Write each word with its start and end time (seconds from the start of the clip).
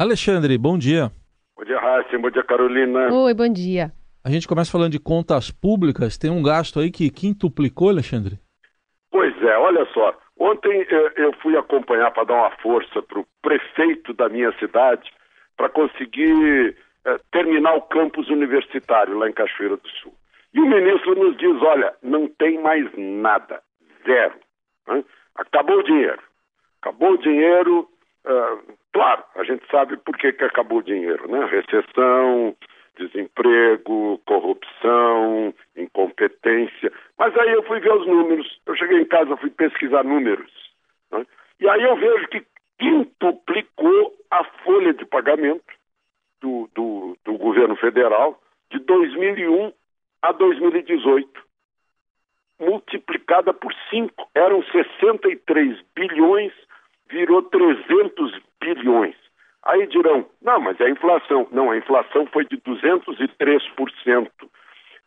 Alexandre, 0.00 0.56
bom 0.56 0.78
dia. 0.78 1.12
Bom 1.54 1.62
dia, 1.62 1.78
Raíssa. 1.78 2.18
Bom 2.18 2.30
dia, 2.30 2.42
Carolina. 2.42 3.12
Oi, 3.12 3.34
bom 3.34 3.52
dia. 3.52 3.92
A 4.24 4.30
gente 4.30 4.48
começa 4.48 4.72
falando 4.72 4.92
de 4.92 4.98
contas 4.98 5.50
públicas. 5.50 6.16
Tem 6.16 6.30
um 6.30 6.42
gasto 6.42 6.80
aí 6.80 6.90
que 6.90 7.10
quintuplicou, 7.10 7.90
Alexandre? 7.90 8.38
Pois 9.10 9.36
é, 9.42 9.58
olha 9.58 9.84
só. 9.92 10.18
Ontem 10.38 10.86
eh, 10.88 11.12
eu 11.16 11.34
fui 11.42 11.54
acompanhar 11.54 12.10
para 12.12 12.24
dar 12.24 12.34
uma 12.34 12.50
força 12.62 13.02
para 13.02 13.20
o 13.20 13.26
prefeito 13.42 14.14
da 14.14 14.30
minha 14.30 14.50
cidade 14.58 15.12
para 15.54 15.68
conseguir 15.68 16.74
eh, 17.04 17.16
terminar 17.30 17.74
o 17.74 17.82
campus 17.82 18.30
universitário 18.30 19.18
lá 19.18 19.28
em 19.28 19.34
Cachoeira 19.34 19.76
do 19.76 19.88
Sul. 20.02 20.14
E 20.54 20.60
o 20.60 20.66
ministro 20.66 21.14
nos 21.14 21.36
diz: 21.36 21.60
olha, 21.60 21.92
não 22.02 22.26
tem 22.26 22.58
mais 22.58 22.90
nada, 22.96 23.60
zero. 24.06 24.36
Né? 24.88 25.04
Acabou 25.34 25.80
o 25.80 25.84
dinheiro. 25.84 26.22
Acabou 26.80 27.12
o 27.12 27.18
dinheiro. 27.18 27.86
Claro, 28.92 29.22
a 29.36 29.44
gente 29.44 29.64
sabe 29.70 29.96
por 29.98 30.16
que, 30.16 30.32
que 30.32 30.44
acabou 30.44 30.78
o 30.78 30.82
dinheiro, 30.82 31.30
né? 31.30 31.46
Recessão, 31.46 32.56
desemprego, 32.96 34.20
corrupção, 34.26 35.54
incompetência. 35.76 36.92
Mas 37.18 37.36
aí 37.36 37.52
eu 37.52 37.62
fui 37.64 37.80
ver 37.80 37.92
os 37.92 38.06
números. 38.06 38.60
Eu 38.66 38.74
cheguei 38.76 39.00
em 39.00 39.04
casa, 39.04 39.36
fui 39.36 39.50
pesquisar 39.50 40.04
números. 40.04 40.50
Né? 41.10 41.26
E 41.60 41.68
aí 41.68 41.82
eu 41.82 41.96
vejo 41.96 42.28
que 42.28 42.44
quintuplicou 42.78 44.14
a 44.30 44.44
folha 44.64 44.92
de 44.92 45.04
pagamento 45.04 45.62
do, 46.40 46.68
do, 46.74 47.16
do 47.24 47.38
governo 47.38 47.76
federal 47.76 48.40
de 48.70 48.78
2001 48.80 49.72
a 50.22 50.32
2018 50.32 51.50
multiplicada 52.60 53.54
por 53.54 53.72
5. 53.88 54.30
Eram 54.34 54.62
63 54.64 55.80
bilhões, 55.94 56.52
virou 57.08 57.42
300 57.42 58.38
bilhões. 58.60 59.16
Aí 59.64 59.86
dirão, 59.86 60.26
não, 60.42 60.60
mas 60.60 60.78
é 60.80 60.84
a 60.84 60.90
inflação. 60.90 61.48
Não, 61.52 61.70
a 61.70 61.76
inflação 61.76 62.26
foi 62.26 62.44
de 62.46 62.56
203%. 62.58 64.28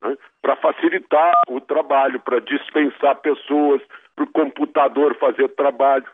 né, 0.03 0.17
para 0.41 0.55
facilitar 0.55 1.33
o 1.47 1.59
trabalho, 1.59 2.19
para 2.19 2.39
dispensar 2.39 3.15
pessoas, 3.17 3.81
para 4.15 4.25
o 4.25 4.31
computador 4.31 5.15
fazer 5.17 5.49
trabalho. 5.49 6.05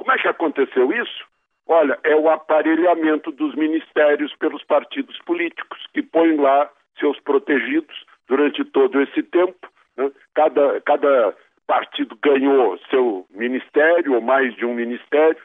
Como 0.00 0.12
é 0.12 0.16
que 0.16 0.28
aconteceu 0.28 0.90
isso? 0.94 1.26
Olha, 1.66 1.98
é 2.04 2.16
o 2.16 2.30
aparelhamento 2.30 3.30
dos 3.30 3.54
ministérios 3.54 4.34
pelos 4.36 4.64
partidos 4.64 5.18
políticos, 5.26 5.78
que 5.92 6.02
põem 6.02 6.36
lá 6.36 6.70
seus 6.98 7.20
protegidos 7.20 8.06
durante 8.26 8.64
todo 8.64 8.98
esse 9.02 9.22
tempo. 9.22 9.68
Né? 9.98 10.10
Cada, 10.34 10.80
cada 10.80 11.36
partido 11.66 12.16
ganhou 12.22 12.78
seu 12.88 13.26
ministério, 13.28 14.14
ou 14.14 14.22
mais 14.22 14.56
de 14.56 14.64
um 14.64 14.72
ministério, 14.72 15.36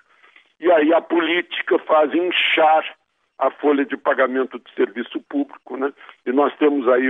e 0.57 0.71
aí 0.71 0.93
a 0.93 1.01
política 1.01 1.77
faz 1.79 2.13
inchar 2.13 2.95
a 3.37 3.51
folha 3.51 3.83
de 3.83 3.97
pagamento 3.97 4.57
de 4.57 4.73
serviço 4.73 5.19
público. 5.27 5.75
Né? 5.75 5.91
E 6.25 6.31
nós 6.31 6.55
temos 6.55 6.87
aí 6.87 7.09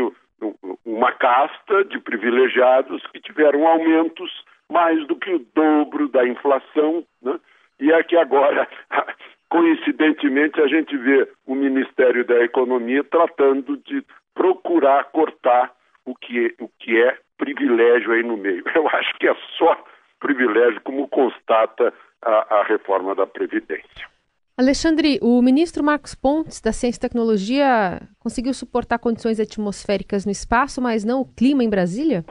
uma 0.84 1.12
casta 1.12 1.86
de 1.86 2.00
privilegiados 2.00 3.06
que 3.12 3.22
tiveram 3.22 3.68
aumentos 3.68 4.32
mais 4.72 5.06
do 5.08 5.16
que 5.16 5.34
o 5.34 5.46
dobro 5.54 6.08
da 6.10 6.28
inflação, 6.28 7.04
né? 7.22 7.40
e 7.80 7.92
é 7.92 8.04
que 8.04 8.16
agora, 8.18 8.68
coincidentemente, 9.50 10.60
a 10.62 10.68
gente 10.68 10.98
vê 10.98 11.30
o 11.46 11.56
Ministério 11.56 12.26
da 12.26 12.44
Economia 12.44 13.04
tratando 13.04 13.78
de 13.78 14.04
procurar 14.34 15.06
cortar 15.06 15.72
o 16.06 16.16
que, 16.16 16.56
o 16.60 16.70
que 16.80 17.02
é 17.02 17.18
privilégio 17.38 18.12
aí 18.12 18.24
no 18.24 18.38
meio. 18.38 18.64
Eu 18.76 18.88
acho 18.90 19.14
que 19.20 19.28
é 19.28 19.36
só 19.58 19.84
privilégio, 20.20 20.82
como 20.82 21.08
constata 21.08 21.94
a, 22.22 22.60
a 22.60 22.64
reforma 22.64 23.14
da 23.14 23.28
Previdência. 23.28 24.16
Alexandre, 24.58 25.20
o 25.22 25.42
ministro 25.42 25.84
Marcos 25.84 26.16
Pontes, 26.16 26.62
da 26.62 26.72
Ciência 26.72 26.98
e 26.98 27.02
Tecnologia, 27.02 28.02
conseguiu 28.20 28.54
suportar 28.54 28.98
condições 29.00 29.38
atmosféricas 29.38 30.26
no 30.26 30.32
espaço, 30.32 30.82
mas 30.82 31.04
não 31.04 31.22
o 31.22 31.26
clima 31.26 31.62
em 31.62 31.70
Brasília? 31.70 32.24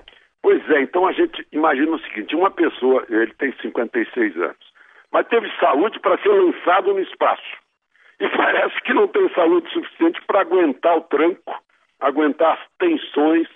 Pois 0.45 0.61
é, 0.73 0.83
então 0.83 1.07
a 1.07 1.13
gente 1.13 1.43
imagina 1.53 1.93
o 1.93 2.01
seguinte: 2.01 2.37
uma 2.37 2.51
pessoa, 2.51 3.03
ele 3.09 3.33
tem 3.39 3.51
56 3.63 4.37
anos, 4.37 4.73
mas 5.11 5.27
teve 5.29 5.51
saúde 5.59 5.99
para 6.01 6.19
ser 6.19 6.29
lançado 6.29 6.93
no 6.93 7.01
espaço. 7.01 7.57
E 8.21 8.29
parece 8.37 8.79
que 8.83 8.93
não 8.93 9.09
tem 9.09 9.27
saúde 9.31 9.73
suficiente 9.73 10.21
para 10.27 10.43
aguentar 10.43 10.99
o 10.99 11.01
tranco, 11.01 11.59
aguentar 11.99 12.59
as 12.59 12.61
tensões 12.79 13.49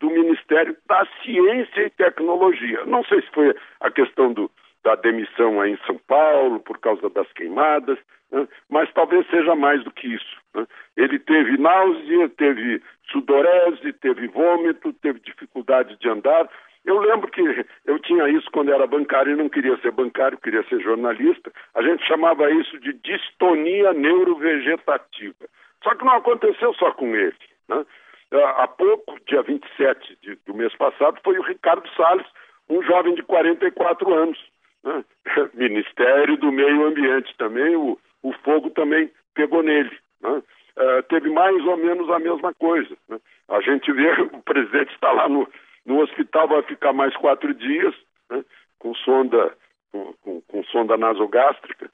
do 0.00 0.10
Ministério 0.10 0.76
da 0.88 1.06
Ciência 1.22 1.82
e 1.86 1.90
Tecnologia. 1.90 2.86
Não 2.86 3.04
sei 3.04 3.22
se 3.22 3.30
foi 3.30 3.54
a 3.80 3.88
questão 3.92 4.32
do, 4.32 4.50
da 4.84 4.94
demissão 4.96 5.60
aí 5.60 5.72
em 5.72 5.86
São 5.86 5.98
Paulo 6.06 6.60
por 6.60 6.78
causa 6.78 7.08
das 7.10 7.30
queimadas, 7.32 7.98
né? 8.30 8.46
mas 8.68 8.92
talvez 8.92 9.26
seja 9.28 9.54
mais 9.54 9.82
do 9.84 9.90
que 9.90 10.08
isso. 10.08 10.36
Né? 10.54 10.66
Ele 10.96 11.18
teve 11.18 11.56
náusea, 11.56 12.28
teve 12.30 12.82
sudorese, 13.10 13.92
teve 13.94 14.26
vômito, 14.28 14.92
teve 14.94 15.20
dificuldade 15.20 15.96
de 15.98 16.08
andar. 16.08 16.48
Eu 16.84 16.98
lembro 16.98 17.30
que 17.30 17.40
eu 17.86 17.98
tinha 18.00 18.28
isso 18.28 18.50
quando 18.50 18.72
era 18.72 18.86
bancário 18.86 19.32
e 19.32 19.36
não 19.36 19.48
queria 19.48 19.76
ser 19.78 19.92
bancário, 19.92 20.38
queria 20.38 20.64
ser 20.64 20.80
jornalista. 20.80 21.52
A 21.74 21.82
gente 21.82 22.04
chamava 22.04 22.50
isso 22.50 22.78
de 22.80 22.92
distonia 22.94 23.92
neurovegetativa. 23.92 25.46
Só 25.84 25.94
que 25.94 26.04
não 26.04 26.16
aconteceu 26.16 26.74
só 26.74 26.90
com 26.92 27.14
ele. 27.14 27.36
Né? 27.68 27.84
Há 28.32 28.66
pouco, 28.66 29.16
dia 29.26 29.42
27 29.42 30.18
de, 30.22 30.38
do 30.46 30.54
mês 30.54 30.74
passado, 30.76 31.20
foi 31.22 31.38
o 31.38 31.42
Ricardo 31.42 31.88
Salles, 31.94 32.26
um 32.68 32.82
jovem 32.82 33.14
de 33.14 33.22
44 33.22 34.14
anos, 34.14 34.38
né? 34.84 35.04
Ministério 35.54 36.36
do 36.36 36.50
Meio 36.52 36.86
Ambiente 36.86 37.34
também, 37.38 37.76
o, 37.76 37.98
o 38.22 38.32
fogo 38.44 38.70
também 38.70 39.10
pegou 39.34 39.62
nele. 39.62 39.96
Né? 40.20 40.42
Uh, 40.76 41.02
teve 41.08 41.30
mais 41.30 41.64
ou 41.66 41.76
menos 41.76 42.08
a 42.10 42.18
mesma 42.18 42.54
coisa. 42.54 42.96
Né? 43.08 43.18
A 43.48 43.60
gente 43.60 43.90
vê 43.92 44.10
o 44.32 44.42
presidente 44.42 44.92
está 44.94 45.12
lá 45.12 45.28
no, 45.28 45.48
no 45.86 46.00
hospital, 46.00 46.48
vai 46.48 46.62
ficar 46.62 46.92
mais 46.92 47.14
quatro 47.16 47.52
dias 47.54 47.94
né? 48.30 48.44
com 48.78 48.94
sonda 48.94 49.56
com, 49.90 50.12
com, 50.22 50.40
com 50.42 50.64
sonda 50.64 50.96
nasogástrica. 50.96 51.90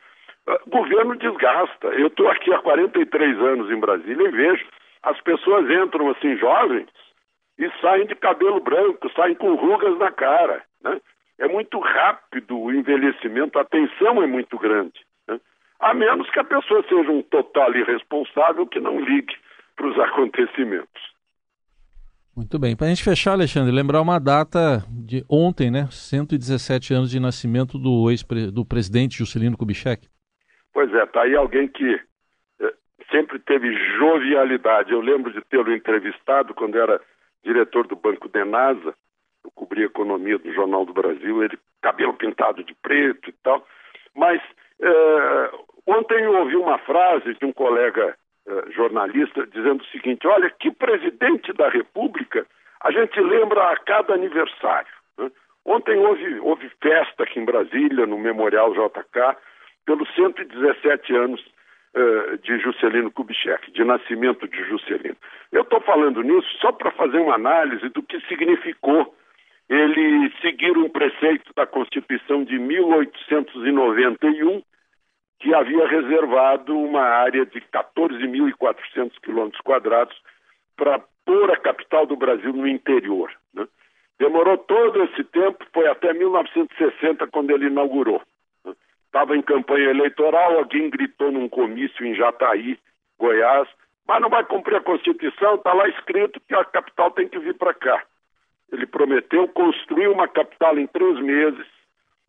Uh, 0.46 0.70
governo 0.70 1.16
desgasta. 1.16 1.88
Eu 1.88 2.06
estou 2.06 2.28
aqui 2.28 2.52
há 2.52 2.58
43 2.58 3.38
anos 3.40 3.70
em 3.70 3.80
Brasília 3.80 4.28
e 4.28 4.30
vejo 4.30 4.66
as 5.02 5.20
pessoas 5.20 5.68
entram 5.70 6.10
assim 6.10 6.36
jovens 6.36 6.88
e 7.58 7.70
saem 7.80 8.06
de 8.06 8.14
cabelo 8.14 8.60
branco, 8.60 9.10
saem 9.14 9.34
com 9.34 9.54
rugas 9.54 9.98
na 9.98 10.10
cara. 10.10 10.62
Né? 10.82 11.00
É 11.38 11.46
muito 11.46 11.78
rápido 11.78 12.58
o 12.58 12.72
envelhecimento, 12.72 13.58
a 13.58 13.64
tensão 13.64 14.22
é 14.22 14.26
muito 14.26 14.58
grande. 14.58 15.00
Né? 15.26 15.40
A 15.80 15.94
menos 15.94 16.28
que 16.30 16.40
a 16.40 16.44
pessoa 16.44 16.82
seja 16.88 17.10
um 17.10 17.22
total 17.22 17.74
irresponsável 17.74 18.66
que 18.66 18.80
não 18.80 19.00
ligue 19.00 19.34
para 19.76 19.86
os 19.86 19.98
acontecimentos. 20.00 21.08
Muito 22.36 22.58
bem. 22.58 22.76
Para 22.76 22.86
a 22.86 22.90
gente 22.90 23.02
fechar, 23.02 23.32
Alexandre, 23.32 23.72
lembrar 23.72 24.00
uma 24.00 24.18
data 24.18 24.84
de 24.88 25.24
ontem, 25.28 25.70
né? 25.72 25.88
117 25.90 26.94
anos 26.94 27.10
de 27.10 27.18
nascimento 27.18 27.78
do 27.78 28.10
ex 28.10 28.22
do 28.52 28.64
presidente 28.64 29.18
Juscelino 29.18 29.56
Kubitschek. 29.56 30.08
Pois 30.72 30.92
é, 30.94 31.04
tá 31.06 31.22
aí 31.22 31.34
alguém 31.34 31.66
que 31.66 32.00
eh, 32.60 32.74
sempre 33.10 33.40
teve 33.40 33.74
jovialidade. 33.98 34.92
Eu 34.92 35.00
lembro 35.00 35.32
de 35.32 35.40
tê-lo 35.46 35.74
entrevistado 35.74 36.54
quando 36.54 36.78
era 36.78 37.00
diretor 37.44 37.88
do 37.88 37.96
Banco 37.96 38.28
Denasa 38.28 38.94
eu 39.68 39.78
cobri 39.78 39.82
a 39.82 39.86
economia 39.86 40.38
do 40.38 40.52
Jornal 40.52 40.84
do 40.84 40.92
Brasil, 40.92 41.42
ele 41.42 41.58
cabelo 41.82 42.14
pintado 42.14 42.64
de 42.64 42.74
preto 42.74 43.30
e 43.30 43.32
tal. 43.42 43.66
Mas 44.14 44.40
é, 44.80 45.50
ontem 45.86 46.22
eu 46.24 46.34
ouvi 46.38 46.56
uma 46.56 46.78
frase 46.78 47.34
de 47.34 47.44
um 47.44 47.52
colega 47.52 48.16
é, 48.46 48.70
jornalista 48.72 49.46
dizendo 49.46 49.82
o 49.82 49.86
seguinte: 49.86 50.26
olha, 50.26 50.50
que 50.50 50.70
presidente 50.70 51.52
da 51.52 51.68
República 51.68 52.46
a 52.80 52.90
gente 52.90 53.20
lembra 53.20 53.72
a 53.72 53.76
cada 53.76 54.14
aniversário. 54.14 54.92
Né? 55.18 55.30
Ontem 55.64 55.98
houve, 55.98 56.40
houve 56.40 56.70
festa 56.80 57.24
aqui 57.24 57.40
em 57.40 57.44
Brasília, 57.44 58.06
no 58.06 58.18
Memorial 58.18 58.72
JK, 58.72 59.36
pelos 59.84 60.08
117 60.14 61.14
anos 61.14 61.44
uh, 61.94 62.38
de 62.38 62.58
Juscelino 62.60 63.10
Kubitschek, 63.10 63.72
de 63.72 63.84
nascimento 63.84 64.46
de 64.46 64.64
Juscelino. 64.64 65.16
Eu 65.50 65.62
estou 65.62 65.80
falando 65.80 66.22
nisso 66.22 66.48
só 66.60 66.70
para 66.70 66.90
fazer 66.92 67.18
uma 67.18 67.34
análise 67.34 67.88
do 67.88 68.02
que 68.02 68.20
significou 68.28 69.14
ele 69.68 70.32
seguir 70.40 70.76
um 70.78 70.88
preceito 70.88 71.52
da 71.54 71.66
Constituição 71.66 72.44
de 72.44 72.58
1891, 72.58 74.62
que 75.38 75.54
havia 75.54 75.86
reservado 75.86 76.76
uma 76.76 77.02
área 77.02 77.44
de 77.44 77.60
14.400 77.60 79.12
quilômetros 79.22 79.60
quadrados 79.60 80.16
para 80.76 81.00
pôr 81.24 81.50
a 81.50 81.56
capital 81.56 82.06
do 82.06 82.16
Brasil 82.16 82.52
no 82.52 82.66
interior. 82.66 83.30
Né? 83.52 83.66
Demorou 84.18 84.56
todo 84.58 85.02
esse 85.04 85.22
tempo, 85.24 85.64
foi 85.72 85.86
até 85.86 86.12
1960 86.12 87.26
quando 87.28 87.50
ele 87.50 87.66
inaugurou. 87.66 88.22
Né? 88.64 88.74
estava 89.04 89.36
em 89.36 89.42
campanha 89.42 89.90
eleitoral, 89.90 90.58
alguém 90.58 90.88
gritou 90.88 91.30
num 91.30 91.48
comício 91.48 92.06
em 92.06 92.14
Jataí, 92.14 92.78
Goiás, 93.18 93.68
mas 94.06 94.22
não 94.22 94.30
vai 94.30 94.44
cumprir 94.44 94.76
a 94.76 94.80
Constituição, 94.80 95.56
está 95.56 95.74
lá 95.74 95.86
escrito 95.88 96.40
que 96.40 96.54
a 96.54 96.64
capital 96.64 97.10
tem 97.10 97.28
que 97.28 97.38
vir 97.38 97.54
para 97.54 97.74
cá. 97.74 98.02
Ele 98.72 98.86
prometeu 98.86 99.48
construir 99.48 100.08
uma 100.08 100.28
capital 100.28 100.78
em 100.78 100.86
três 100.86 101.18
meses. 101.20 101.66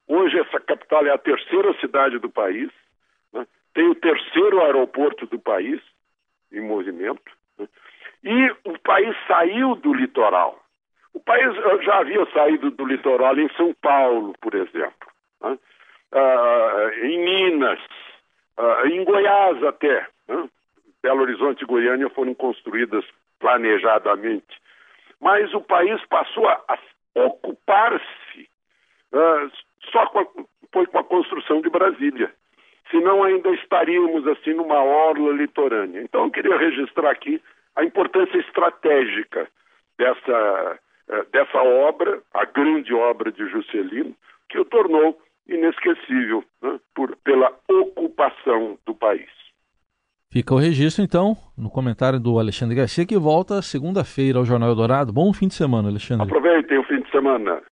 Hoje 0.08 0.40
essa 0.40 0.60
capital 0.60 1.06
é 1.06 1.12
a 1.12 1.18
terceira 1.18 1.74
cidade 1.80 2.18
do 2.18 2.30
país, 2.30 2.70
né? 3.34 3.46
tem 3.74 3.88
o 3.88 3.96
terceiro 3.96 4.62
aeroporto 4.62 5.26
do 5.28 5.38
país 5.40 5.82
em 6.52 6.62
movimento, 6.62 7.32
né? 7.58 7.68
e 8.24 8.52
o 8.64 8.80
país 8.80 9.16
saiu 9.28 9.76
do 9.76 9.94
litoral. 9.94 10.60
O 11.14 11.20
país 11.20 11.54
já 11.84 12.00
havia 12.00 12.26
saído 12.32 12.72
do 12.72 12.86
litoral 12.86 13.38
em 13.38 13.50
São 13.56 13.74
Paulo, 13.82 14.34
por 14.42 14.56
exemplo, 14.56 15.08
né? 15.42 15.60
ah, 16.12 16.92
em 17.04 17.20
Minas, 17.20 17.80
ah, 18.58 18.84
em 18.86 19.04
Goiás 19.04 19.64
até. 19.64 20.08
Né? 20.28 20.50
Belo 21.02 21.22
Horizonte 21.22 21.64
e 21.64 21.68
Goiânia 21.68 22.10
foram 22.10 22.34
construídas 22.34 23.06
planejadamente. 23.40 24.59
Mas 25.22 25.54
o 25.54 25.62
país 25.62 26.04
passou 26.06 26.48
a, 26.48 26.78
ocupar-se 27.16 28.50
uh, 29.14 29.52
só 29.92 30.06
com 30.08 30.20
a, 30.20 30.28
foi 30.72 30.86
com 30.88 31.00
a 31.00 31.04
construção 31.04 31.62
de 31.62 31.70
Brasília. 31.70 32.34
Senão 32.90 33.24
ainda 33.24 33.50
estaríamos 33.52 34.28
assim 34.28 34.54
numa 34.54 34.82
orla 34.82 35.32
litorânea. 35.34 36.02
Então 36.02 36.26
eu 36.26 36.32
queria 36.32 36.58
registrar 36.58 37.12
aqui 37.12 37.42
a 37.76 37.84
importância 37.84 38.38
estratégica 38.38 39.48
dessa, 39.98 40.80
uh, 41.10 41.26
dessa 41.32 41.62
obra, 41.62 42.22
a 42.34 42.46
grande 42.46 42.94
obra 42.94 43.32
de 43.32 43.48
Juscelino, 43.50 44.16
que 44.48 44.60
o 44.60 44.66
tornou 44.66 45.20
inesquecível 45.48 46.44
né, 46.62 46.80
por, 46.96 47.16
pela 47.18 47.54
ocupação 47.68 48.78
do 48.86 48.96
país. 48.96 49.39
Fica 50.32 50.54
o 50.54 50.60
registro, 50.60 51.04
então, 51.04 51.36
no 51.58 51.72
comentário 51.72 52.20
do 52.20 52.38
Alexandre 52.38 52.76
Garcia, 52.76 53.04
que 53.04 53.18
volta 53.18 53.64
segunda-feira 53.64 54.38
ao 54.38 54.46
Jornal 54.46 54.70
Eldorado. 54.70 55.12
Bom 55.12 55.34
fim 55.34 55.48
de 55.48 55.56
semana, 55.56 55.90
Alexandre. 55.90 56.24
Aproveitem 56.24 56.78
o 56.78 56.84
fim 56.84 57.02
de 57.02 57.10
semana. 57.10 57.60